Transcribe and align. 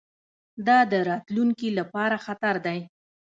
دا 0.67 0.79
د 0.91 0.93
راتلونکي 1.09 1.69
لپاره 1.79 2.15
خطر 2.25 2.55
دی. 2.65 2.79